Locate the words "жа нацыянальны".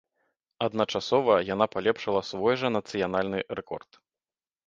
2.61-3.39